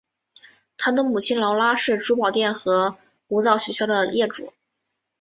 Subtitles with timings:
[0.77, 4.51] 她的母亲劳拉是珠宝店和舞蹈学校的业主。